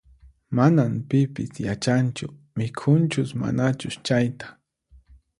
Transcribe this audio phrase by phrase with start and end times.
[0.55, 2.25] Manas pipis yachanchu
[2.57, 4.47] mikhunchus manachus chayta